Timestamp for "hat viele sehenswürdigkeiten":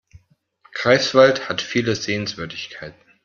1.47-2.99